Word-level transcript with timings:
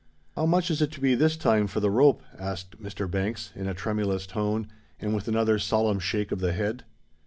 "How 0.35 0.47
much 0.47 0.71
is 0.71 0.81
it 0.81 0.91
to 0.93 0.99
be 0.99 1.13
this 1.13 1.37
time 1.37 1.67
for 1.67 1.79
the 1.79 1.91
rope?" 1.91 2.23
asked 2.39 2.81
Mr. 2.81 3.05
Banks, 3.07 3.51
in 3.53 3.67
a 3.67 3.75
tremulous 3.75 4.25
tone 4.25 4.67
and 4.99 5.13
with 5.13 5.27
another 5.27 5.59
solemn 5.59 5.99
shake 5.99 6.31
of 6.31 6.39
the 6.39 6.53
head. 6.53 6.83